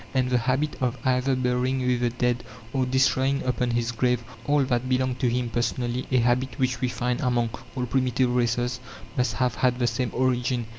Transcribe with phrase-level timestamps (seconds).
[0.15, 4.63] And the habit of either burying with the dead, or destroying upon his grave, all
[4.63, 8.79] that belonged to him personally a habit which we find among all primitive races
[9.15, 10.65] must have had the same origin.